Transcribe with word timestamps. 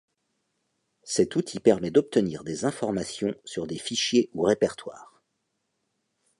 Cet 1.03 1.35
outil 1.35 1.59
permet 1.59 1.91
d'obtenir 1.91 2.43
des 2.43 2.65
informations 2.65 3.35
sur 3.45 3.67
des 3.67 3.77
fichiers 3.77 4.31
ou 4.33 4.41
répertoires. 4.41 5.21